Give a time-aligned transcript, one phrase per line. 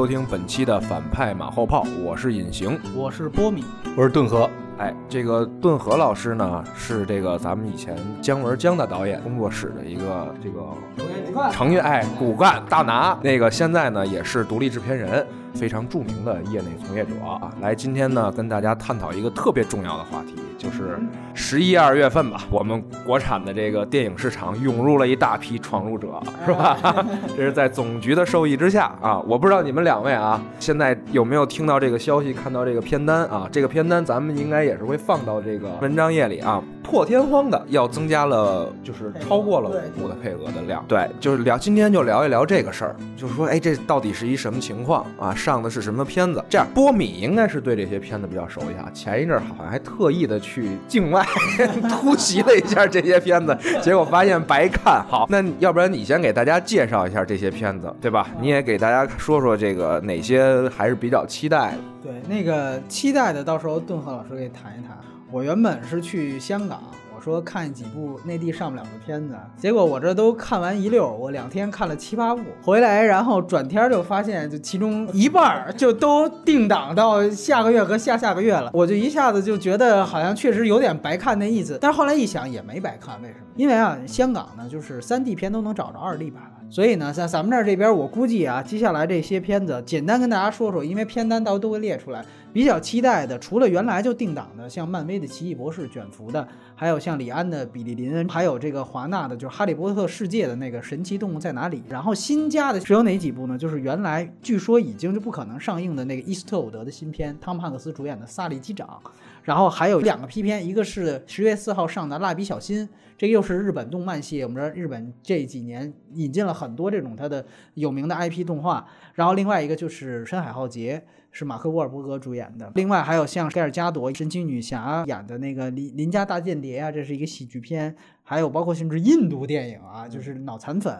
[0.00, 3.62] 收听本期的反派马后炮，我是隐形，我是波米，
[3.94, 4.48] 我是顿河。
[4.80, 13.14] 哎，这个顿河老师呢，是这个咱们以前姜文姜的导演工作室的一个这个成员，哎，骨干大拿。
[13.22, 17.52] 那个现在呢，也是独立制片人，非常著名的业内从业者啊。
[17.60, 20.34] 来，今天呢，跟大家探讨一个特别重要的话题。
[20.56, 20.98] 就是
[21.32, 26.76] 十一二月份吧，我们国产的这个电影市场涌入了一大批闯入者，是吧？
[27.34, 29.18] 这是在总局的授意之下啊。
[29.20, 33.48] 我不知道你们两位啊，现在有没有听到这个消息，看到这个片单啊？
[33.50, 36.62] 这个片单咱们应该也是会放到这个文章页里啊。
[36.82, 40.84] 破天荒的要增加了，就是超过了五部的配额的量。
[40.88, 45.32] 对，就是聊今天就聊一聊这个事儿，就是说，哎，这到底是一什么情况啊？
[45.32, 46.42] 上的是什么片子？
[46.48, 48.90] 这样，波米应该是对这些片子比较熟悉啊。
[48.92, 51.24] 前一阵好像还特意的去境外
[51.88, 55.04] 突袭了一下这些片子， 结果发现白看。
[55.08, 58.26] 好，那要不然你先给大家介绍一下这些片子，对吧？
[58.40, 61.99] 你也给大家说说这个哪些还是比较期待的。
[62.02, 64.96] 对，那个期待的，到时候顿河老师给谈一谈。
[65.30, 66.82] 我原本是去香港，
[67.20, 81.78] 说看几部内地上不了的片子，结果我这都看完一溜，我两天看了七八部，回来然后转天就发现，就其中一半就都定档到下个月和下下个月了，我就一下子就觉得好像确实有点白看那意思。
[81.80, 83.46] 但是后来一想也没白看，为什么？
[83.56, 92.24] 因为啊，香港呢就是三 D 片都能找着二 D 版了，所以呢，在咱们这儿这边，我估计啊，接下来这些片子简单跟大家说说，因为片单到时候都会列出来。
[92.52, 101.78] 比较期待的，除了原来就定档的，像漫威的《奇异博士》卷福的，还有像李安的《比利林恩》，还有这个华纳的，就是《哈利波特》世界的那个《神奇动物在哪里》。
[101.88, 103.56] 然后新加的是有哪几部呢？
[103.56, 109.00] 就是原来据说已经就不可能上映的那个伊斯特伍德的新片，汤姆汉克斯主演的《萨利机长》。
[109.42, 114.42] 然后还有两个批片，一个是十月四号上的《蜡笔小新》，这又是日本动漫系。
[114.42, 118.86] 我们知道日本这几年引进了很多这种它的有名的 IP 动画。
[119.14, 121.02] 然后另外一个就是《深海浩劫》。
[121.32, 130.92] 是马克·沃尔伯格主演的，另外还有像盖尔加朵、神奇女侠演的那个《邻邻家大间谍》啊，这是一个喜剧片，还有包括甚至印度电影啊，就是《脑残粉》，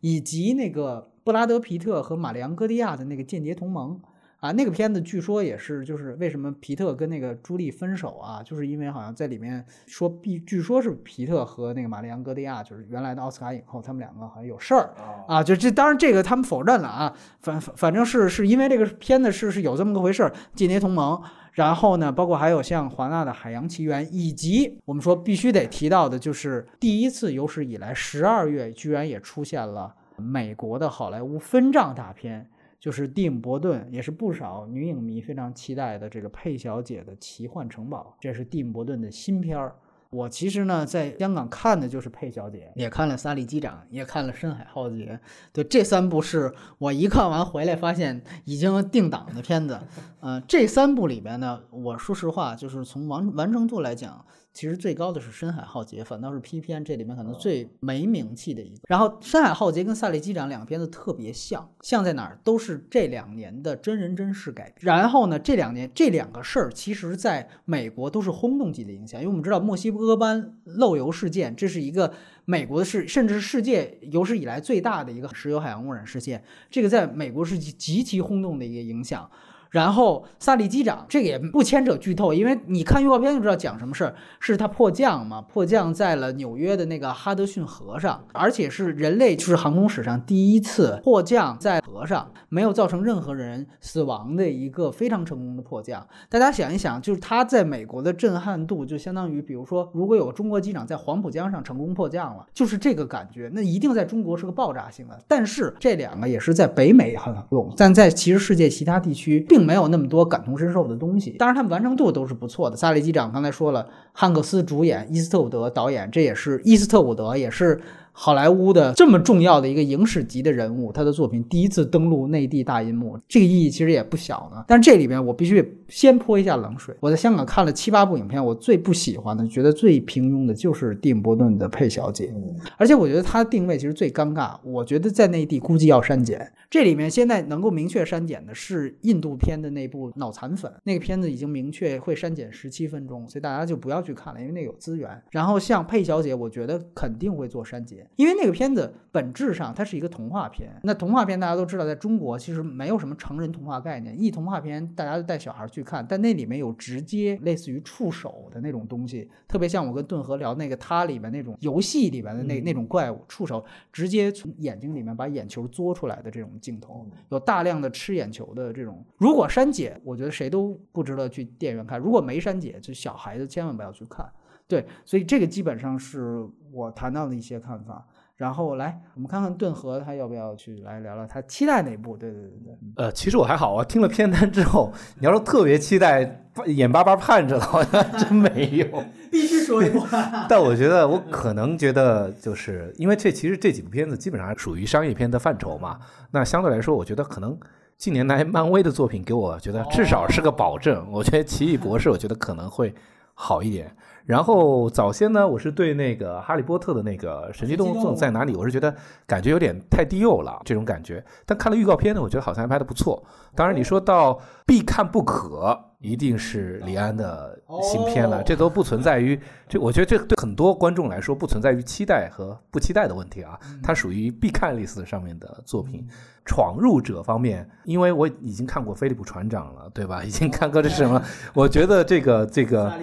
[0.00, 4.00] 以及那个布拉德·皮特和玛丽昂·戈迪亚的那个《间谍同盟》。
[4.46, 8.40] 啊，那个片子据说也是，就是为什么皮特跟那个朱莉分手啊？
[8.44, 14.94] 就是因为好像在里面说，必据说是皮特和那个玛丽昂·戈迪亚，就是原来的奥斯卡影后，他们两个好像有事儿
[15.26, 15.42] 啊。
[15.42, 17.12] 就这，当然这个他们否认了啊。
[17.40, 21.14] 反反正是是因为这个片子是是有这么个回事儿，《间谍同盟》。
[21.52, 32.46] 然后呢，包括还有像华纳的《海洋奇缘》，以及我们说必须得提到的，就是第一次有史以来十二月居然也出现了美国的好莱坞分账大片。
[32.78, 39.74] 就是蒂姆·伯顿，也是不少女影迷非常期待的这个佩小姐的奇幻城堡，这是蒂姆·伯顿的新片儿。
[40.10, 45.20] 我其实呢，在香港看的就是佩小姐，也看了《萨利机长》，也看了《深海浩劫》。
[45.52, 49.78] 对，这三部是我一看完回来发现已经定档的片子。
[50.20, 54.24] 呃，这三部里边呢，我说实话，就是从完完成度来讲。
[54.56, 58.80] 其实最高的是《深海浩劫》，反倒是 P 片这里面可能最没名气的一个。
[58.88, 62.40] 然后《深海浩劫》跟《萨利机长》两个片子特别像，像在哪儿？
[62.42, 64.76] 都是这两年的真人真事改编。
[64.80, 72.14] 然后呢，这两年这两个事儿，其实在美国都是轰动级的影响，因为我们知道墨西哥湾漏油事件，这是一个
[72.46, 79.30] 美国的事，甚至是世界有史以来最大的一个石油海洋污染事件，这个在美国是极其轰动的一个影响。
[79.76, 96.06] 然后萨利机长这个也不牵扯剧透，因为你看预告片就知道讲什么事儿，是他迫降嘛，迫降在了纽约的那个哈德逊河上，而且是人类就是航空史上第一次迫降在河上，没有造成任何人死亡的一个非常成功的迫降。
[96.30, 105.20] 大家想一想，就是他在美国的震撼度，就相当于比如说，如果有中国机长在黄浦江上成功迫降了，就是这个感觉，那一定在中国是个爆炸性的。
[105.28, 109.65] 但是这两个也是在北美很用，但在其实世界其他地区并。
[109.66, 112.76] 没有那么多感同身受的东西，当然他们完成度都是不错的。
[112.76, 117.80] 萨利机长刚才说了，汉克斯主演，伊斯特伍德导演，这也是伊斯特伍德也是。
[118.18, 124.64] 好莱坞的这么重要的一个影史级的人物，他的作品第一次登陆内地大银幕，这个意义其实也不小呢。
[124.66, 126.96] 但是这里边我必须先泼一下冷水。
[126.98, 132.32] 我在香港看了七八部影片，我最不喜欢的，觉得最平庸的就是蒂姆·伯顿的佩小姐，
[132.78, 134.56] 而且我觉得他定位其实最尴尬。
[134.64, 136.50] 我觉得在内地估计要删减。
[136.70, 145.22] 这里面现在能够明确删减的是印度片的那部《脑残粉》，那个片子已经明确会删减十七分钟，所以大家就不要去看了，因为那有资源。
[145.30, 148.05] 然后像佩小姐，我觉得肯定会做删减。
[148.14, 150.70] 因为那个片子本质上它是一个童话片。
[150.82, 169.04] 那童话片大家都知道，在中国其实没有什么成人童话概念，一童话片大家都带小孩去看，但那里面有直接类似于触手的那种东西，特别像我跟顿河聊那个它里面那种游戏里面的那那种怪物，触手直接从眼睛里面把眼球嘬出来的这种镜头，有大量的吃眼球的这种。
[169.16, 174.30] 如果删减，我觉得谁都不值得去电影院看；如果没删减，就小孩子千万不要去看。
[174.68, 178.06] 对，所以这个基本上是我谈到的一些看法。
[178.36, 182.18] 然后来，我们看看顿河他要不要去来聊聊他期待哪部？
[182.18, 182.78] 对对对对。
[182.96, 189.04] 呃，其实我还好啊，听了片单之后，你要说特别期待，眼巴巴盼着的，好像真没有。
[189.32, 190.06] 必须说一部。
[190.50, 195.98] 但我觉得我可能觉得，就是因为这其实这几部片子基本上属于商业片的范畴嘛。
[196.32, 197.58] 那相对来说，我觉得可能
[197.96, 201.10] 近年来漫威的作品给我觉得至少是个保证。
[201.10, 202.94] 我觉得奇异博士，我觉得可能会
[203.32, 203.96] 好一点。
[204.26, 208.94] 然后早先呢，我是对那个《哈利波特》的那个神奇动物在哪里，我是觉得
[209.24, 211.24] 感觉有点太低幼了这种感觉。
[211.46, 213.22] 但看了预告片呢，我觉得好像还拍的不错。
[213.54, 219.80] 当然你说到必看不可，一定是李安的新片了，这都不存在于这。
[219.80, 226.06] 我觉得这对很多观众来说不存在于期待和不期待的问题啊，它属于必看 list 上面的作品。
[226.48, 230.22] 闯入者方面，因为我已经看过菲利普船长了，对吧？
[230.22, 231.20] 已经看过这是什么？
[231.52, 232.96] 我觉得这个这个，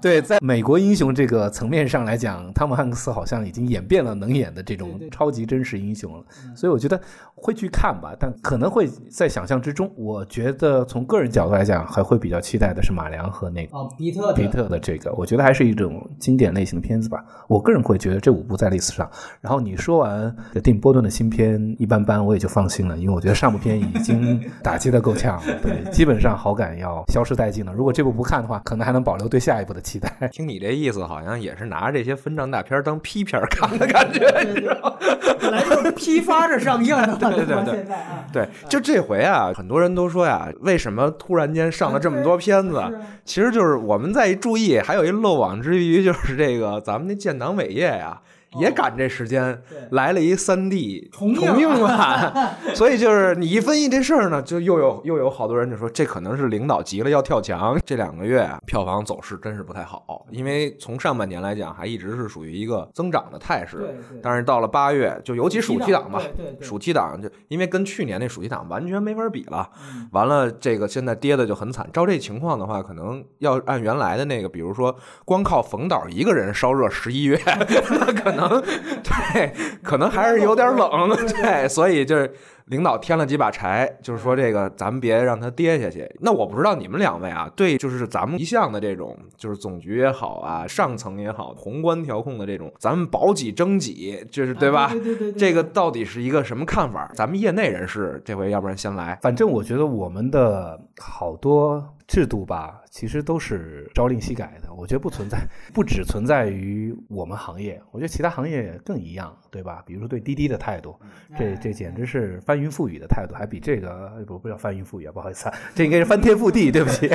[0.00, 6.24] 对，在美国英雄这个层面上来讲，汤姆汉克斯好像已经演变了能演的这种超级真实英雄了。
[6.56, 7.00] 所以我觉得
[7.42, 9.92] 会去看吧，但可能会在想象之中。
[9.96, 17.22] 我觉得从个人角度来讲，还会比较期待的是马良和那个哦，比特比特的这个，我觉得还是一种经典类型的片子吧。
[17.46, 19.10] 我个人会觉得这五部在历史上。
[19.42, 22.70] 然后你说完蒂姆波顿的新片一般般，我也就放。
[22.70, 27.72] 心了，因为我觉得上部片已经打击的够呛，对，基本上好感要消失殆尽了。
[27.72, 30.08] 如果这部不看的话，可能还能保留对下一部的期待。
[30.30, 34.96] 听你这意思，好像也是拿着这些分账大片当批片看的感觉，你知道
[35.40, 37.96] 本来就是批发着上映的，对对对对。
[38.32, 42.82] 对，就这回啊，很多人都说呀，为什么突然间上了这么多片子？
[43.24, 48.20] 其实就是我们在一注意，还有一漏网之鱼，就是这个咱们那建党伟业呀。
[48.58, 57.78] 也赶这时间来了一三 D 重映版， 所以就是你一分析这事儿呢，就又有又有好多人就说这可能是领导急了要跳墙。
[57.86, 66.20] 这两个月票房走势真是不太好，因为从上半年来讲还一直是属于一个增长的态势，但是到了八月，就尤其暑期档吧，
[66.60, 69.70] 暑期档就因为跟去年那暑期档完全没法比了。
[70.10, 71.88] 完了，这个现在跌的就很惨。
[71.92, 78.39] 照这情况的话，可能要按原来的那个，比如说光靠冯导一个人烧热十一月， 那可能。
[78.40, 78.60] 能
[79.04, 79.52] 对，
[79.82, 82.32] 可能还是有点冷，对，所以就是
[82.66, 86.08] 领导添了几把柴，就是说这个咱们别让它跌下去。
[86.20, 94.88] 那我不知道你们两位啊，对，就是咱们一向的这种，就是总局也好啊，上层也好，宏观调控的这种，咱们保几争几，就是对吧？
[94.92, 97.10] 对对对，这个到底是一个什么看法？
[97.14, 99.18] 咱们业内人士这回要不然先来。
[99.22, 101.94] 反正我觉得我们的好多。
[102.10, 104.70] 制度吧，其实都是朝令夕改的。
[104.74, 105.38] 我觉得不存在，
[105.72, 109.82] 不只存在于我们行业，我觉得其他行业更一样，对吧？
[109.86, 110.98] 比如说对滴滴的态度，
[111.38, 117.08] 这这简直是翻云覆雨的态度，还比这个不不叫翻云覆雨啊，不好意思，啊，这应该是翻天覆地，对不起。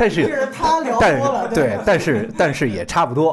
[0.00, 0.48] 但是，
[1.00, 3.32] 但是对，但是但是也差不多。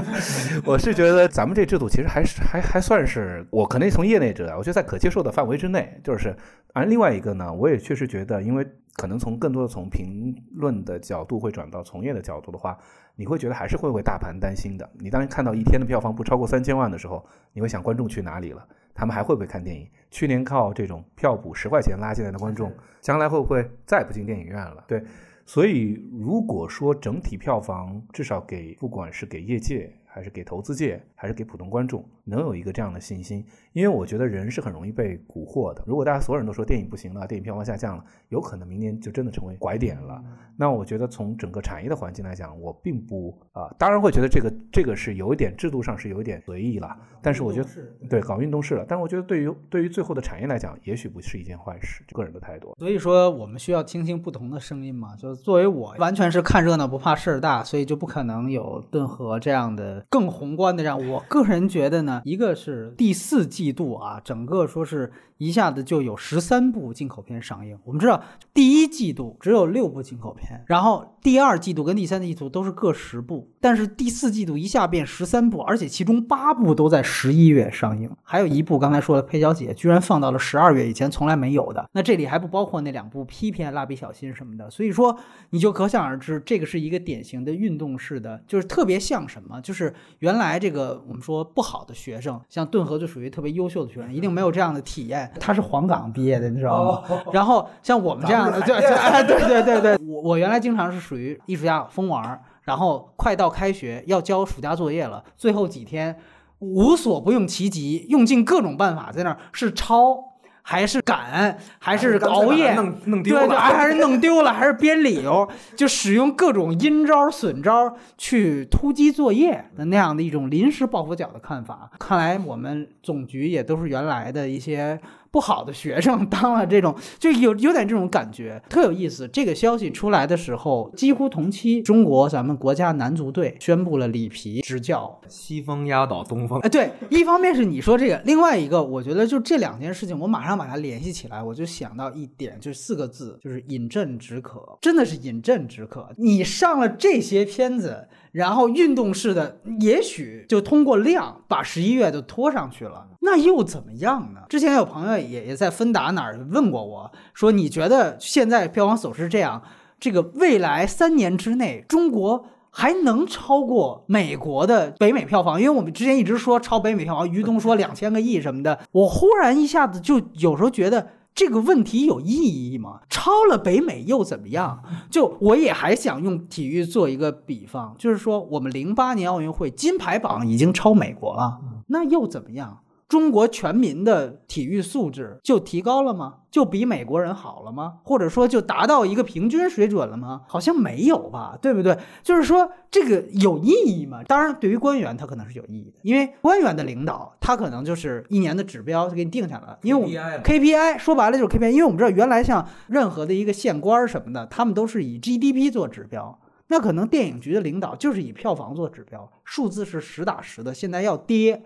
[0.66, 6.36] 我是觉得咱们这制度其实还是还还算是，我可能从业内者，我觉得在可接受的范围之内，就是。
[6.74, 12.78] 而另外一个呢，我也确实觉得，因为可能从更多的从评论的角度会转到从业的角度的话，
[13.16, 14.88] 你会觉得还是会为大盘担心的。
[14.98, 18.66] 你当看到一天的票房不超过三千万的时候，你会想观众去哪里了？
[18.94, 19.90] 他们还会不会看电影？
[20.10, 24.84] 去年靠这种票补十块钱拉进来的观众，将来会不会再不进电影院了？
[24.86, 25.02] 对，
[25.44, 33.44] 所以如果说整体票房至少给不管是给业界还是给投资界还是给普通观众，能有一个这样的信心。
[33.72, 35.82] 因为我觉得人是很容易被蛊惑的。
[35.86, 40.22] 如果大家所有人都说电影不行了，电影票房下降了，有可能明年就真的成为拐点了。
[40.56, 46.96] 那我觉得从整个产业的环境来讲，我并不啊，当然会觉得这个这个是有一点制度上是有一点随意了。
[47.20, 47.68] 但是我觉得
[48.08, 48.84] 对搞运动式了。
[48.88, 52.04] 但是我觉得对于对于最后的产业来讲，也许不是一件坏事。
[52.12, 52.72] 个人的态度。
[52.78, 55.16] 所以说我们需要听听不同的声音嘛。
[55.16, 60.84] 就是作为我完全是看热闹不怕事儿大，所以就不可能有顿河这样的更宏观的。
[60.84, 63.74] 让我个人觉得呢，一个是第四季。
[63.74, 67.76] 度啊，整个说是一下子就有十三部进口片上映。
[67.84, 68.22] 我们知道
[68.54, 81.88] 第一季度只有六部进口片，然后第二季度跟第三季度都是各十部，但是第四季度一下变十三部，而且其中八部都在十一月上映，还有一部刚才说的《佩小姐》居然放到了十二月，以前从来没有的。
[81.92, 85.18] 那这里还不包括那两部批片《蜡笔小新》什么的，所以说
[85.50, 95.30] 你就可想而知，这个是一个典型的运动式的，就是特别像什么，就是原来这个我们说不好的学生，像顿河就属于特别优秀的学生，一定没有 这样的体验。
[95.40, 97.02] 他是黄冈毕业的，你知道吗？
[97.32, 106.18] 然后像我们这样的，就就哎对对对对，我我原来经常是属于艺术家疯玩儿，然后快到开学要交暑假作业了，最后几天
[106.58, 110.33] 无所不用其极，用尽各种办法在那儿是抄。
[110.66, 121.90] 还是赶，还是熬夜，弄弄丢对对，了，还是弄丢了， 还是编理由，就使用各种阴招损招去突击作业的那样的一种临时抱佛脚的看法。
[121.98, 124.98] 看来我们总局也都是原来的一些
[125.34, 129.26] 不好的学生当了这种， 就有有点这种感觉，特有意思。
[129.26, 135.20] 这个消息出来的时候，几乎同期，中国咱们国家男足队宣布了里皮执教。
[135.26, 146.08] 西风压倒东风哎，对，一方面是你说这个，另外一个，我觉得就这两件事情，我马上把它联系起来，我就想到一点，就是四个字，就是饮鸩止渴，真的是饮鸩止渴。
[146.16, 154.40] 你上了这些片子，然后运动式的，也许就通过量把十一月就拖上去了，那又怎么样呢？
[154.48, 159.62] 之前有朋友也也在芬达哪儿问过我说，你觉得现在票房走势这样，
[160.00, 165.60] 这个未来三年之内，中国还能超过美国的北美票房？
[165.60, 171.06] 因为我们之前一直说超北美票房，于东说两千个亿什么的，我忽然一下子就有时候觉得。
[171.34, 173.00] 这个问题有意义吗？
[173.10, 174.80] 超了北美又怎么样？
[175.10, 182.78] 就我也还想用体育做一个比方，就是说我们零八年奥运会金牌榜已经超美国了，那又怎么样？
[183.14, 186.38] 中国全民的体育素质就提高了吗？
[186.50, 187.98] 就比美国人好了吗？
[188.02, 190.40] 或者说就达到一个平均水准了吗？
[190.48, 191.96] 好像没有吧，对不对？
[192.24, 194.24] 就是说这个有意义吗？
[194.24, 206.40] 当然，对于官员他可能是有意义的，因为官员的领导他可能就是一年的指标就给你定下来了，因为我们 KPI 说白了就是 KPI，因为我们知道原来像任何的一个县官什么的，他们都是以 GDP 做指标。
[206.68, 211.62] 那可能电影局的领导就是以票房做指标，数字是实打实的，现在要跌，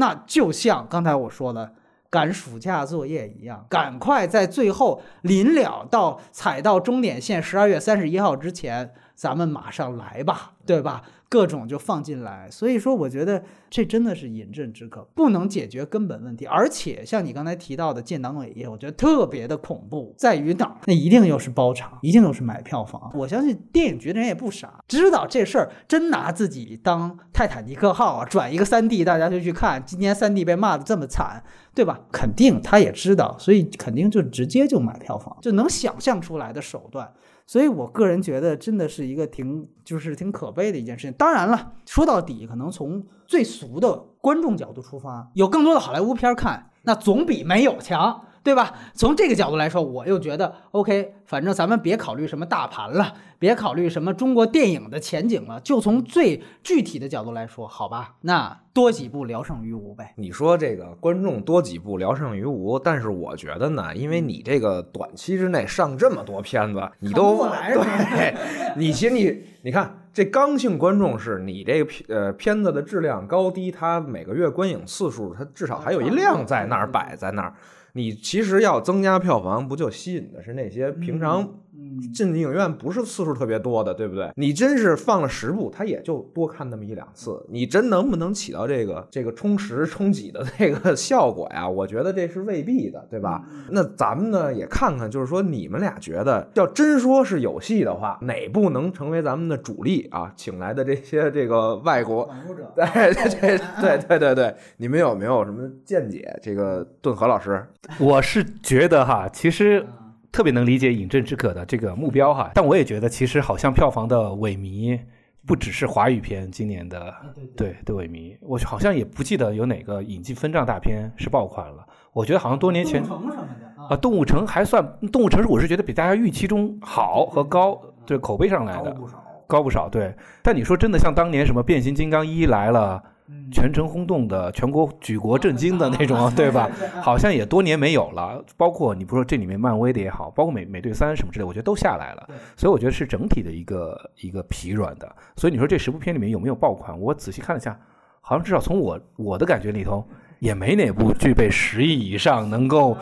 [0.00, 1.74] 那就像刚才我说的
[2.08, 11.02] 赶暑假作业一样，赶快在最后临了到踩到终点线十二月三十一号之前，咱们马上来吧，对吧？
[11.28, 12.48] 各种就放进来。
[12.50, 16.46] 所以说，我觉得这真的是饮鸩止渴，不能解决根本问题。
[16.46, 20.76] 而且像你刚才提到的建党伟业，我觉得特别的恐怖，在于哪儿？
[20.86, 23.12] 那一定又是包场，一定又是买票房。
[23.14, 29.84] 我相信电影局的人也不傻，知道这事儿真拿自己当泰坦尼克号啊，转一个三 D，大家就去看。
[29.84, 32.00] 今年三 D 被骂的这么惨，对吧？
[32.10, 37.12] 肯定他也知道，所以肯定就直接就买票房，就能想象出来的手段。
[37.50, 41.12] 所以我个人觉得，真的是一个挺就是挺可悲的一件事情。
[41.14, 48.72] 当然了，说到底，可能从最俗的观众角度出发，有更多的好莱坞片儿看，那总比没有强，对吧？
[48.94, 60.12] 从这个角度来说，我又觉得 OK，反正咱们别考虑什么大盘了，别考虑什么中国电影的前景了，就从最具体的角度来说，好吧，那多几部聊胜于无呗。
[60.16, 68.34] 你说这个观众多几部聊胜于无，但是我觉得呢，因为你这个短期之内上这么多片子，你都对，
[68.76, 77.54] 你其实你你看这刚性观众是你这个片呃片子的质量高低，它每个月观影次数，它至少还有一量在那儿摆在那儿。
[77.92, 84.30] 你其实要增加票房，不就吸引的是那些平常嗯，进影院不是次数特别多的，对不对？
[84.36, 87.42] 你真是放了十部，他也就多看那么一两次。
[87.48, 91.66] 你真能不能起到这个这个充实充挤的这个 效果呀？
[91.66, 93.42] 我觉得这是未必的，对吧？
[93.70, 100.30] 那咱们呢也看看，就是说你们俩觉得，要真说是有戏的话，哪部能成为咱们的主力啊？
[100.36, 102.28] 请来的这些这个外国。
[102.76, 106.38] 对对 对对对对，你们有没有什么见解？
[106.42, 107.64] 这个顿河老师，
[107.98, 109.86] 我是觉得哈，其实
[110.32, 114.98] 特别能理解饮鸩止渴的这个目标哈，但我也觉得其实好像票房的萎靡
[115.46, 117.14] 不只是华语片今年的
[117.56, 121.86] 对对的萎靡，我好像也不记得有哪个引进分账大片是爆款了。
[122.12, 129.24] 我觉得好像多年前动城什么的啊，啊，动物城还算动物城，我是觉得比大家预期中好和高，对口碑上来的高不少。
[129.46, 129.88] 高不少。
[129.88, 133.02] 对，但你说真的像当年什么变形金刚一来了。
[133.30, 136.68] 嗯全城轰动的、全国举国震惊的那种， 对吧？
[137.00, 138.44] 好像也多年没有了。
[138.56, 142.28] 包括你不说这里面漫威的也好，包括美美队三什么之类，我觉得都下来了。
[142.56, 145.16] 所以我觉得是整体的一个一个疲软的。
[145.36, 146.98] 所以你说这十部片里面有没有爆款？
[147.00, 147.78] 我仔细看了一下，
[148.20, 150.04] 好像至少从我我的感觉里头，
[150.38, 152.96] 也没哪部具备十亿以上能够，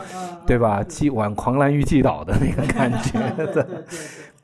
[0.47, 0.83] 对吧？
[0.83, 3.19] 击挽狂澜于既倒的那个感觉
[3.53, 3.85] 的。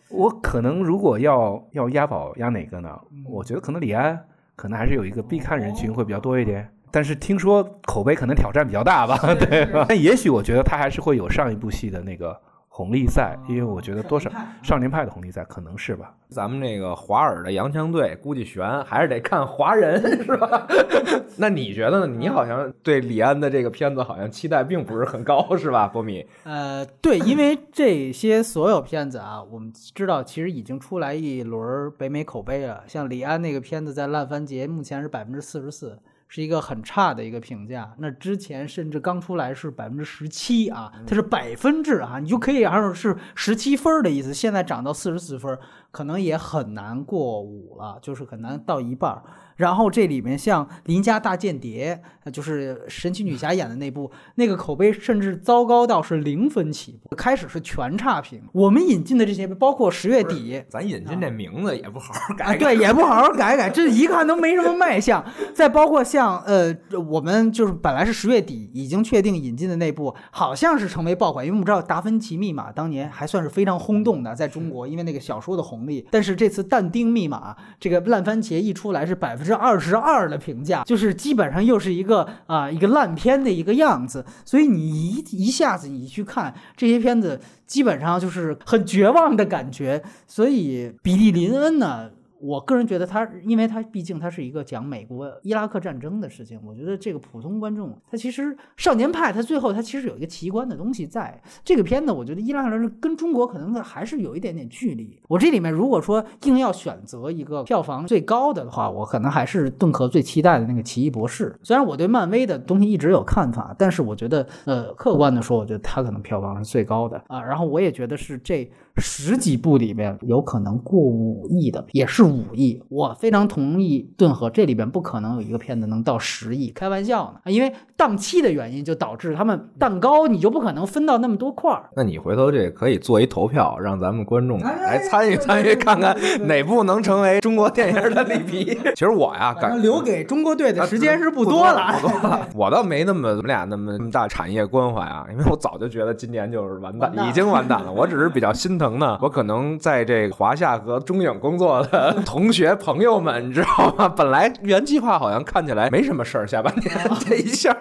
[0.09, 2.97] 我可能如果要要押宝押哪个呢？
[3.27, 4.23] 我觉得可能李安
[4.55, 6.67] 可能还是有一个必看人群会比较多一点。
[6.91, 9.85] 但是听说口碑可能挑战比较大吧，对吧？
[9.89, 12.39] 但也许我觉得他还是会有上一部戏的那个
[12.77, 14.29] 红利赛，因为我觉得多少
[14.61, 16.13] 少年派的红利赛可能是吧。
[16.27, 20.67] 咱们那个华尔的洋枪队估计悬，还是得看华人是吧？
[21.39, 22.07] 那你觉得呢？
[22.07, 26.27] 你好像对李安的这个片子好像期待并不是很高，是吧，波米？
[26.43, 32.83] 呃，对，因为这些所有片子啊，我们知道其实已经出来一轮北美口碑了。
[32.87, 37.93] 像李安那个片子在烂番茄目前是百分之四十四，是一个很差的一个评价。
[37.99, 45.59] 那之前甚至刚出来是百分之十七啊，它是百分制啊，你就可以按照是十七分的意思，现在涨到四十四分儿，
[45.95, 49.23] 可能也很难过五了，就是很难到一半儿。
[49.55, 58.43] 然后这里面像《邻家大间谍》，呃就是神奇女侠演的那部，那个口碑甚至糟糕到是零分起步，开始是全差评。
[58.51, 60.61] 我们引进的这些，包括十月底。
[60.67, 62.57] 咱引进这名字也不好好改啊，改。
[62.57, 65.23] 对，也不好好改改，这一看都没什么卖相。
[65.53, 66.75] 再包括像呃，
[67.07, 84.25] 我们就是本来是十月底已经确定引进的那部，好像是成为爆款，因为我们知道《达芬奇密码》当年还算是非常轰动的，在中国，因为那个小说的红但是这次《但丁密码》这个烂番茄一出来是百分之二十二的评价，就是基本上又是一个啊、一个烂片的一个样子。
[84.43, 90.03] 所以你一一下子你去看这些片子，基本上就是很绝望的感觉。
[90.27, 105.19] 所以比利林恩呢，我个人觉得他，因为他毕竟他是一个讲美国伊拉克战争的事情，我觉得这个普通观众他其实少年派他最后他其实有一个奇观的东西在这个片子，我觉得伊拉克战争跟中国可能还是有一点点距离。
[105.27, 111.55] 我这里面如果说硬要选择一个票房最高的的话，我可能还是顿河最期待的那个奇异博士。
[111.63, 117.41] 虽然我对漫威的东西一直有看法，但是我觉得呃客观的说，我觉得它可能票房是最高的啊。
[117.41, 122.81] 然后我也觉得是这十几部里面有可能过五亿的，也是五亿。
[122.89, 127.39] 我非常同意顿河，这里边不可能有一个片子能到十亿，开玩笑呢。
[127.43, 131.89] 啊因为档期的原因，就导致他们蛋糕你就不可能分到那么多块儿。
[131.95, 136.15] 那你回头这可以做一投票，让咱们观众来参与参与，看看
[136.47, 138.77] 哪部能成为中国电影的里皮。
[138.95, 141.93] 其实我呀，感留给中国队的时间是不多了。
[142.01, 142.47] 不多了。
[142.53, 147.91] 我倒没那么我们俩那么大产业关怀啊，因为我早就觉得今年就是完蛋，完蛋已经完蛋了。
[147.91, 154.07] 我只是比较心疼呢，我可能在这个华夏和中影工作的同学朋友们，你知道吗？
[154.09, 156.95] 本来原计划好像看起来没什么事儿，下半年
[157.27, 157.75] 这一下，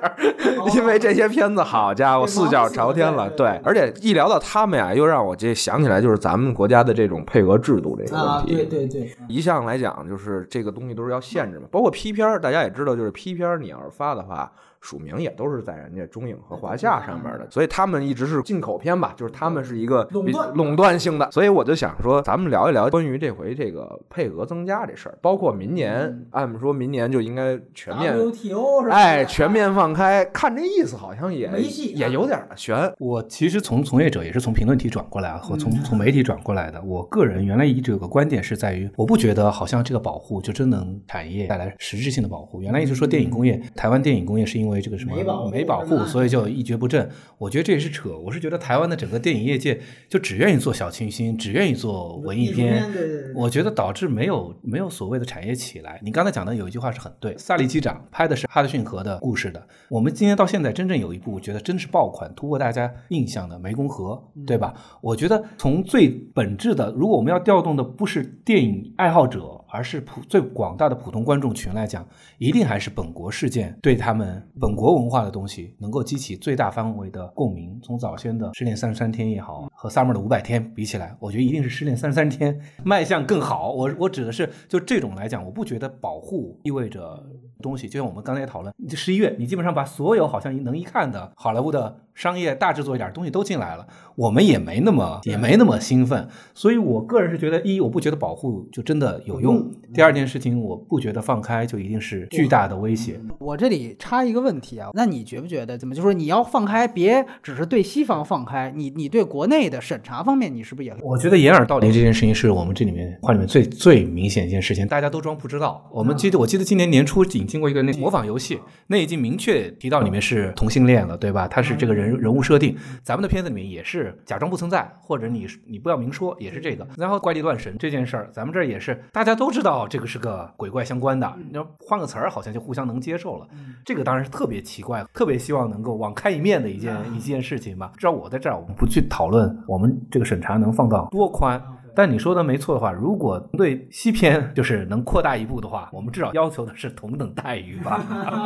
[0.74, 3.30] 因为这些片子，好家伙，四脚朝天了。
[3.30, 8.64] 对，而且一聊到他们呀，又让我这想起来，就是咱们国家的这种配额制度这个问题。
[8.64, 14.50] 对对，一向来讲，就是这个东西都是要限制嘛，包括批片儿，大家也知道，就是批片儿你要是发的话，
[14.84, 28.14] 署名也都是在人家中影和华夏上面的，所以他们一直是进口片吧，就是他们是一个垄断垄断性的，所以我就想说，咱们聊一聊关于这回这个配额增加这事儿，包括明年，按说明年就应该全面。
[28.14, 28.94] WTO 是吧？
[28.94, 32.76] 哎，全面放开，看这意思好像也没戏也有点儿悬。
[32.98, 36.82] 我其实从从业者也是从评论体转过来啊，和从从媒体转过来的。
[36.82, 42.60] 我个人原来一直有个观点是在于，我不觉得好像这个保护就真能产业带来实质性的保护。
[42.60, 47.08] 原来一直说电影工业，台湾电影工业是因为这个什么没保护没保护，所以就一蹶不振。
[47.38, 48.16] 我觉得这也是扯。
[48.16, 56.00] 我是觉得台湾的整个电影业界就只愿意做小清新，只愿意做文艺片，对对对我觉得导致没有没有所谓的产业起来。
[56.02, 59.66] 你刚才讲的有一句话是很对，萨利机长拍的是哈德逊河的故事的。
[59.88, 64.74] 我们今天到现在真正有一部，我觉得真是爆款，突破大家印象的《湄公河》，对吧？
[65.00, 69.60] 我觉得从最本质的，如果我们要调动的不是电影爱好者。
[69.74, 72.06] 而是普最广大的普通观众群来讲，
[72.38, 77.76] 一定还是本国事件对他们本国文化的东西能够激起最大范围的共鸣。
[77.82, 83.72] 从早先的《失恋三十三天》也好，和 Summer 的五百天比起来，我觉得一定是《失恋三十三天》卖相更好。
[83.72, 87.20] 我我指的是就这种来讲，我不觉得保护意味着
[87.64, 87.88] 东西。
[87.88, 96.28] 就像我们刚才也讨论，这十一月你基本上把所有好像能一看的好莱坞的商业大制作一点东西都进来了，我们也没那么也没那么兴奋。
[96.52, 99.68] 所以我个人是觉得，一我不觉得保护就真的有用。
[99.94, 103.18] 第二件事情，我不觉得放开就一定是巨大的威胁。
[103.40, 110.94] 我这里插一个问题啊，那你觉不觉得怎么就说你要放开，别只是对西方放开，你你对国内的审查方面，你是不是也？
[111.02, 115.88] 我觉得掩耳盗铃这件事情是我们这里面话里面最最明显一件事情，大家都装不知道。
[115.92, 121.46] 我们记得，我记得今年年初引进过一个那模仿游戏，那已经明确提到里面是同性恋了，对吧？
[121.46, 126.84] 他是这个人人物设定，咱们的片子里面也是假装不存在，或者你你不要明说，也是这个。
[126.96, 133.46] 然后怪力乱神这件事儿，咱们这儿也是大家都知道这个是个鬼怪相关的，你要换个词儿，好像就互相能接受了。
[133.84, 137.92] 这个当然是特别奇怪，特别希望能够网开一面的一件一件事情吧。
[137.96, 141.62] 至少我在这儿，我们不去讨论我们这个审查能放到多宽。
[141.94, 148.00] 但你说的没错的话，如果对西片就是能扩大一步的话，我们至少要求的是同等待遇吧。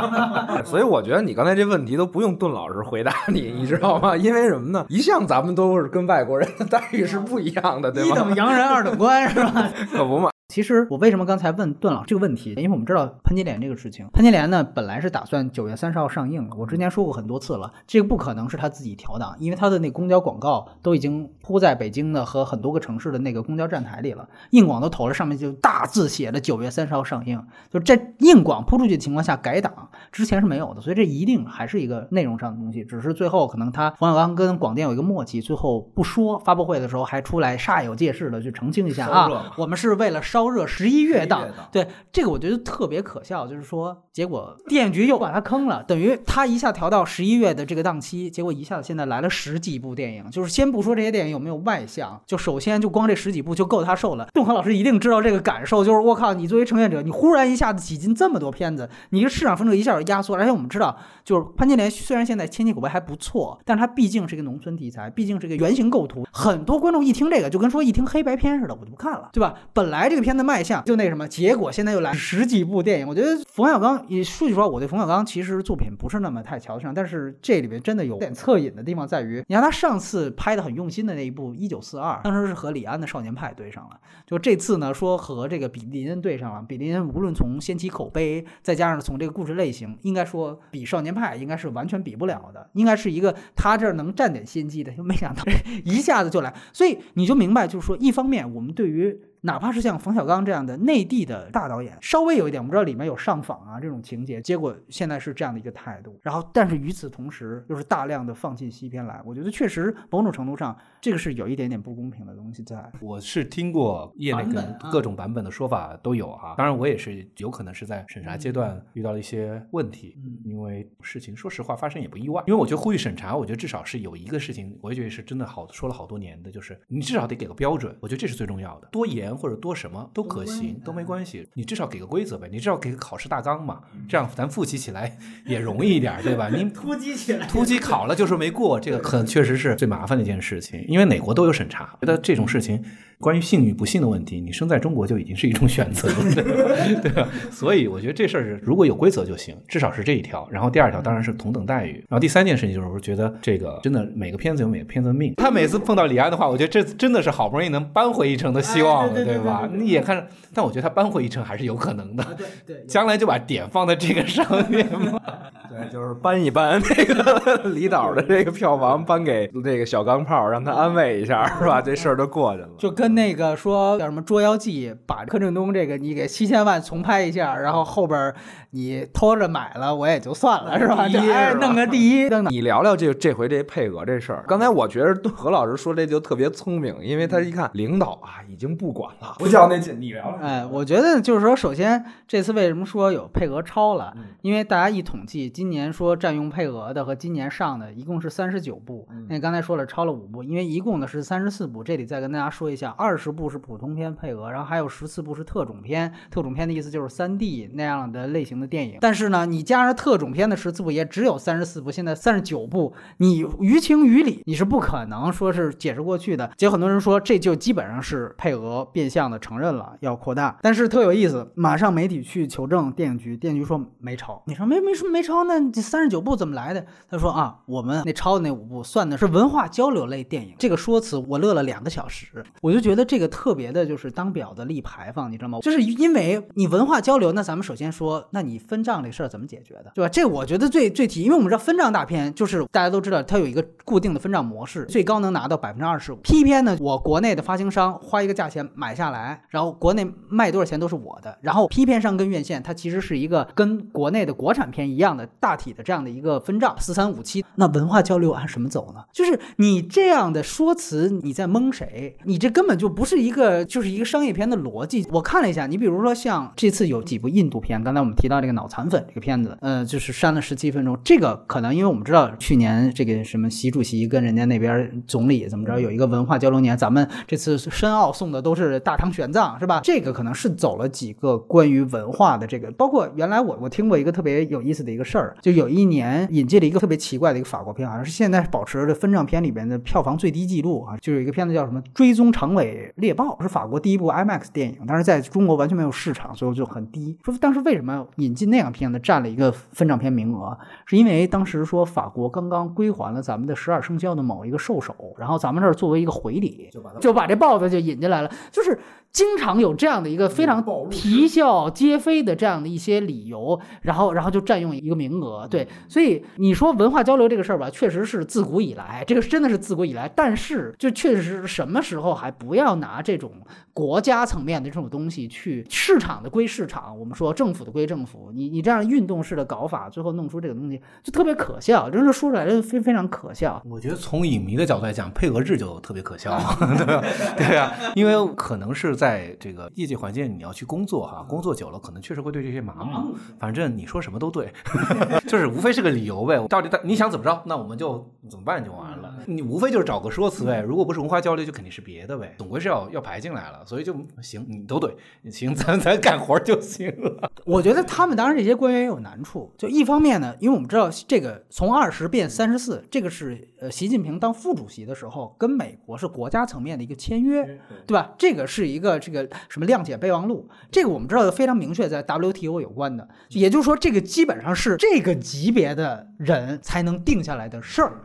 [0.64, 4.16] 所以我觉得你刚才这问题都不用邓老师回答你， 你知道吗？
[4.16, 4.84] 因为什么呢？
[4.88, 8.18] 一向咱们都是跟外国人的待遇是不一样的，对吧一？
[8.18, 9.70] 等洋人，二等官是吧？
[9.92, 10.30] 可不嘛。
[10.48, 12.54] 其实我为什么刚才问段老师这个问题？
[12.56, 54.28] 因为我们知道潘金莲这个事情，潘金莲呢本来是打算九月三十号上映的，我之前说过很多次了，这个不可能是他自己调档，因为他的那公交广告都已经铺在北京的和很多个城市的那个公交站台里了，硬广都投了，上面就大字写着九月三十号上映，就这硬广铺出去的情况下改档，之前是没有的，所以这一定还是一个内容上的东西，只是最后可能他冯小刚跟广电有一个默契，最后不说，发布会的时候还出来煞有介事的去澄清一下啊，我们是为了烧热十一月档11月档，对这个我觉得特别可笑，就是说结果电影局又把他坑了，等于他一下调到十一月的这个档期，结果一下子现在来了十几部电影，就是先不说这些电影有没有外向，就首先就光这十几部就够他受了。
[54.34, 69.54] 邓和老师一定知道这个感受，就是我靠，你作为呈现者，你忽然一下子挤进这么多片子，你这市场份额一下就压缩，而且我们知道，就是潘金莲虽然现在千金口碑还不错，但是它毕竟是一个农村题材，毕竟是一个原型构图，很多观众一听这个就跟说一听黑白片似的，我就不看了，对吧？
[69.72, 95.42] 本来这个片的卖相就那什么，结果现在又来十几部电影，我觉得冯小刚也说句实话，我对冯小刚其实作品不是那么太瞧得上，但是这里面真的有点恻隐的地方在于，你看他上次拍的很用心的那一部《一九四二》，当时是和李安的《少年派》对上了，就这次呢说和这个比利恩对上了，比利恩无论从先期口碑，再加上从这个故事类型，应该说比少年派应该是完全比不了的，应该是一个他这儿能占点先机的，就没想到
[95.84, 106.18] 一下子就来，所以你就明白，就是说一方面我们对于哪怕是像冯小刚这样的内地的大导演，稍微有一点，我们知道里面有上访啊这种情节，结果现在是这样的一个态度。
[106.22, 112.90] 然后，但是与此同时，又是大量的放进西片来，我觉得确实某种程度上，这个是有一点点不公平的东西在。
[113.00, 120.38] 我是听过业内各版本啊各种版本的说法都有哈，当然我也是有可能是在审查阶段遇到了一些问题，嗯。
[120.44, 136.48] 因为事情说实话发生也不意外，因为我觉得呼吁审查，我觉得至少是有一个事情，我也觉得是真的好说了好多年的，就是你至少得给个标准，我觉得这是最重要的，多严或者多什么都可行，都没关系，你至少给个规则呗，你至少给个考试大纲嘛，这样咱复习起来 也容易一点，对吧？
[136.48, 141.96] 你突击起来突击考了就是没过，这个可能确实是最麻烦的一件事情，因为哪国都有审查。
[142.00, 142.82] 觉得这种事情，
[143.20, 147.00] 关于幸与不幸的问题，你生在中国就已经是一种选择，对吧？
[147.02, 147.28] 对吧？
[147.50, 150.46] 所以我觉得这事儿是如果有规则就行，至少是这一条。
[150.50, 151.94] 然后第二条当然是同等待遇。
[152.08, 155.34] 然后第三件事情就是我觉得这个真的每个片子有每个片子的命。
[155.36, 159.60] 他每次碰到李安的话，我觉得这真的是好不容易能扳回一城的希望了，哎 对对对吧？
[159.62, 162.24] 对对对你也看着，但我觉得他扳回一城还是有可能的。
[162.36, 165.20] 对对，将来就把点放在这个上面嘛。
[165.68, 171.82] 对，就是搬一搬那个 李导的这个票房，搬给这个小钢炮，让他安慰一下，是吧？
[171.82, 172.68] 这事儿就过去了。
[172.78, 178.34] 就跟那个说叫什么《捉妖记》，把柯震东这个你给七千万重拍一下，然后后边儿
[178.70, 181.06] 你偷着买了，我也就算了， 是吧？
[181.06, 182.52] 第一就哎是弄个第一，等等。
[182.52, 184.44] 你聊聊这这回这配额这事儿。
[184.46, 190.38] 刚才我觉得何老师说这就特别聪明，因为他一看领导啊已经不管了， 不叫那紧，你聊聊。
[190.40, 194.14] 哎，我觉得就是说，首先这次为什么说有配额超了？
[194.42, 201.82] 因为大家一统计，今年说占用配额的和今年上的一共是三十九部，那刚才说了超了五部，因为一共呢是三十四部。
[201.82, 206.12] 这里再跟大家说一下，二十部是普通片配额，然后还有十四部是特种片。
[206.30, 208.98] 特种片的意思就是三 D 那样的类型的电影。
[209.00, 216.50] 但是呢，你加上特种片的十四部，也只有三十四部，现在三十九部，你于情于理你是不可能说是解释过去的。
[216.56, 224.42] 结果很多人说这就基本上是配额变相的承认了要扩大，但是特有意思，马上媒体去求证电影局，电影局说没超。
[224.46, 226.84] 你说没没说没超，那这三十九部怎么来的？
[227.08, 230.54] 他说啊，我们那超的那五部算的是文化交流类电影。
[230.58, 235.58] 这个说辞我乐了两个小时，我就觉觉得这个特别的就是当表的立牌坊，你知道吗？
[235.60, 240.08] 就是因为你文化交流，那咱们首先说，那你分账这事儿怎么解决的，对吧？
[240.08, 246.16] 这我觉得最最提，因为我们知道分账大片就是大家都知道它有一个固定的分账模式，最高能拿到百分之二十五。
[246.22, 251.36] P 片呢，我国内的发行商花一个价钱买下来，然后国内卖多少钱都是我的。
[251.42, 257.44] 然后 P 片商跟院线，它其实是一个跟国内的国产片一样的大体的这样的一个分账，四三五七。
[257.56, 259.04] 那文化交流按什么走呢？
[259.12, 262.16] 就是你这样的说辞，你在蒙谁？
[262.24, 265.06] 你这根本就不是一个，就是一个商业片的逻辑。
[265.10, 270.96] 我看了一下，你比如说像这次有几部印度片，刚才我们提到这个脑残粉这个片子，呃，就是删了十七分钟。
[271.04, 279.80] 这个可能因为我们知道去年这个什么习主席跟人家那边总理怎么着有一个文化交流年，咱们这次申奥送的都是《大唐玄奘》，是吧？
[279.82, 297.16] 这个可能是走了几个关于文化的这个，包括原来我我听过一个特别有意思的一个事儿，就有一年引进了一个特别奇怪的一个法国片，好像是现在保持着分账片里边的票房最低记录啊，就有一个片子叫什么《追踪长尾猎豹》，是法国第一部 IMAX 电影，但是在中国完全没有市场，所以就很低。
[297.24, 308.78] 说当时为什么引进那样片子占了一个分账片名额，是因为当时说法国刚刚归还了咱们的十二生肖的某一个兽首，然后咱们这儿作为一个回礼，就把就把这豹子就引进来了，就是。
[309.18, 323.32] 经常有这样的一个非常啼笑皆非的这样的一些理由，然后然后就占用一个名额，对，所以你说文化交流这个事儿吧，确实是自古以来，这个真的是自古以来，但是就确实是什么时候还不要拿这种
[323.72, 333.60] 国家层面的这种东西去市场的归市场，我们说政府的归政府，你你这样运动式的搞法，最后弄出这个东西就特别可笑，真是说出来就非非常可笑。
[333.68, 336.38] 我觉得从影迷的角度来讲，配额制就特别可笑，
[336.78, 337.02] 对吧？
[337.36, 338.98] 对啊，因为可能是。
[338.98, 339.07] 在
[339.38, 343.14] 这个业界环境，你要去工作哈，工作久了可能确实会对这些麻木。
[343.38, 344.52] 反正你说什么都对，
[345.28, 346.38] 就是无非是个理由呗。
[346.48, 348.97] 到底你想怎么着，那我们就怎么办就完了。
[349.26, 350.60] 你无非就是找个说辞呗。
[350.60, 352.34] 如果不是文化交流，就肯定是别的呗。
[352.38, 354.94] 总归是要要排进来了，所以就行，你都对，
[355.30, 357.30] 行，咱咱干活就行了。
[357.44, 368.12] 我觉得他们当然这些官员也有难处，就一方面呢，因为我们知道这个从二十变三十四，这个是呃习近平当副主席的时候跟美国是国家层面的一个签约，对吧？
[368.18, 368.98] 这个是一个。
[368.98, 378.00] 这个什么谅解备忘录，这个我们知道非常明确，在 WTO 有关的，也就是说，这个基本上是这个级别的人才能定下来的事儿。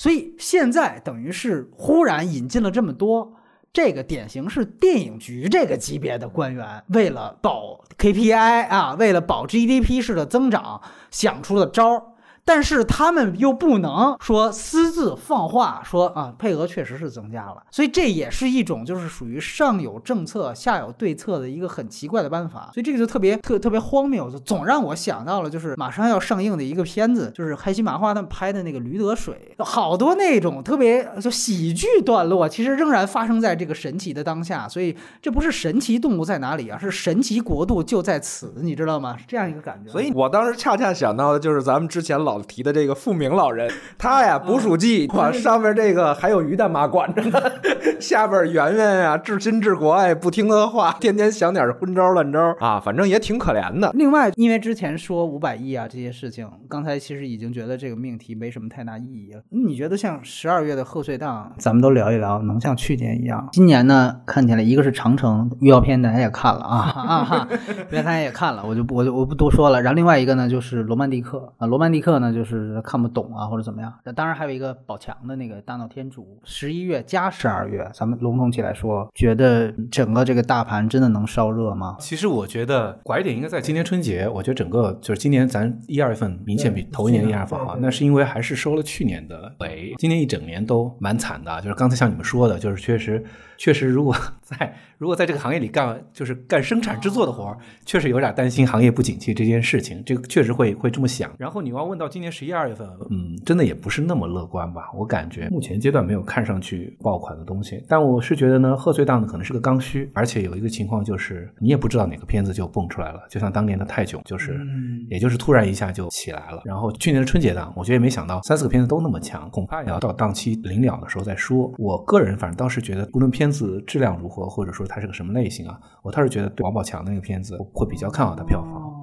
[0.00, 3.34] 所以现在等于是忽然引进了这么多，
[3.70, 12.02] 这个典型是电影局这个级别的官员，为了保 KPI 啊，为了保 GDP 式的增长，想出的招儿。
[12.44, 39.16] 但是他们又不能说私自放话说啊，配额确实是增加了，所以这也是一种就是属于上有政策下有对策的一个很奇怪的办法，所以这个就特别 特特别荒谬，就总让我想到了就是马上要上映的一个片子，就是开心麻花他们拍的那个《驴得水》，好多那种特别就喜剧段落，其实仍然发生在这个神奇的当下，所以这不是神奇动物在哪里啊，是神奇国度就在此，你知道吗？
[39.16, 39.90] 是这样一个感觉。
[39.90, 42.29] 所以我当时恰恰想到的就是咱们之前老。
[42.30, 47.40] 老提的这个富明老人，他呀捕鼠记，哇，上面这个还有于大妈管着呢，
[47.98, 53.90] 下边圆圆呀治亲治国哎，不听他的话，天天想点昏招烂招啊，反正也挺可怜的。
[53.94, 59.42] 另外，因为之前说五百亿啊这些事情，刚才其实已经觉得这个命题没什么太大意义了。
[59.48, 63.48] 你觉得像十二月的贺岁档，咱们都聊一聊，能像去年一样？
[63.50, 67.48] 今年呢，看起来一个是长城预告片，大家也看了啊 啊哈，
[67.90, 69.82] 大家也看了，我就不我就我不多说了。
[69.82, 72.19] 然后另外一个呢，就是罗曼蒂克啊，罗曼蒂克。
[72.20, 73.92] 那就是看不懂啊，或者怎么样？
[74.04, 81.96] 那当然还有一个宝强的那个大闹天竺，十一月加十二月，咱们笼统起来说，觉得整个这个大盘真的能烧热吗？
[81.98, 84.28] 其实我觉得拐点应该在今年春节。
[84.28, 91.60] 我觉得整个就是今年咱一二月份明显比头一年一二月份好，那是因为还是收了去年的尾，今年一整年都蛮惨的。
[91.60, 93.24] 就是刚才像你们说的，就是确实
[93.60, 94.74] 确实如果在。
[95.00, 101.32] 如果在这个行业里干就是干生产制作的活儿，确实有点担心行业不景气这件事情，这个确实会会这么想。
[101.38, 104.90] 然后你要问到今年十一二月份，嗯，真的也不是那么乐观吧？
[104.94, 107.82] 我感觉目前阶段没有看上去爆款的东西。
[107.88, 114.60] 但我是觉得呢，贺岁档呢可能是个刚需，而且有一个情况就是你也不知道哪个片子就蹦出来了，就像当年的泰囧，就是
[115.08, 116.60] 也就是突然一下就起来了。
[116.66, 121.72] 然后去年的春节档，我觉得也没想到三四个片子都那么强，恐怕也要到档期临了的时候再说。
[121.78, 124.86] 我个人反正倒是觉得，无论片子质量如何，或者说。
[124.86, 125.78] 它是个什么类型啊？
[126.02, 128.99] 我倒是觉得王宝强那个片子会比较看好它票房。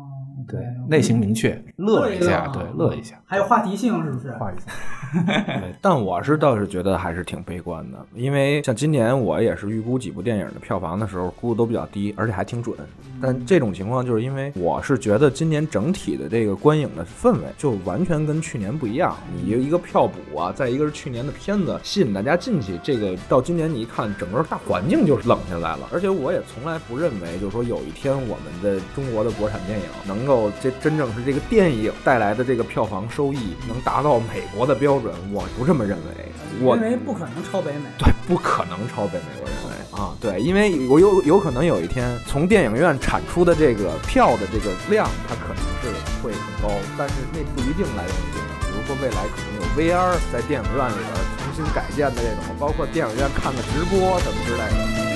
[0.48, 4.32] 对，类型明确，乐一下，对，乐一下，还有话题性，是不是？
[4.38, 4.72] 话题性。
[5.82, 12.78] 但我是倒是觉得还是挺悲观的，因为像今年我也是预估几部电影的票房的时候，估的都比较低，而且还挺准。
[13.22, 19.16] 但这种情况就是因为我是觉得今年整体的这个观影的氛围就完全跟去年不一样。
[19.44, 25.90] 你一个票补啊，再一个是去年的片子吸引大家进去，这个到今年你一看，整个大环境就是冷下来了。
[25.92, 30.37] 而且我也从来不认为，就是说有一天我们的中国的国产电影能够。
[30.62, 36.04] 这真正是这个电影带来的这个票房收益能达到美国的标准，我不这么认为。
[36.60, 37.86] 我认为不可能超北美。
[38.00, 39.30] 对，不可能超北美。
[39.42, 45.90] 我认为啊，对，因为我有有可能有一天从电影院产出的这个票的这个量，它可能是
[46.24, 48.52] 会很高，但是那不一定来源于电影。
[48.62, 55.07] 比如说未来可能有 VR 在电影院里边重新改建的这种，包括电影院看的直播什么之类的。